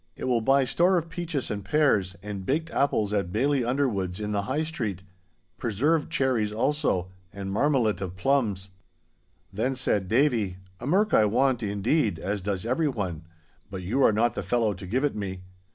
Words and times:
'It 0.15 0.23
will 0.23 0.41
buy 0.41 0.63
store 0.63 0.97
of 0.97 1.09
peaches, 1.09 1.51
and 1.51 1.63
pears, 1.63 2.15
and 2.23 2.43
baked 2.43 2.71
apples 2.71 3.13
at 3.13 3.31
Baillie 3.31 3.63
Underwood's 3.63 4.19
in 4.19 4.31
the 4.31 4.41
High 4.41 4.63
Street, 4.63 5.03
preserved 5.59 6.09
cherries 6.11 6.51
also, 6.51 7.11
and 7.31 7.51
marmalit 7.51 8.01
of 8.01 8.15
plums.' 8.15 8.71
Then 9.53 9.75
said 9.75 10.07
Davie, 10.07 10.57
'A 10.79 10.87
merk 10.87 11.13
I 11.13 11.25
want, 11.25 11.61
indeed, 11.61 12.17
as 12.17 12.41
does 12.41 12.65
everyone, 12.65 13.25
but 13.69 13.83
you 13.83 14.01
are 14.03 14.11
not 14.11 14.33
the 14.33 14.41
fellow 14.41 14.73
to 14.73 14.87
give 14.87 15.03
it 15.03 15.15
me. 15.15 15.43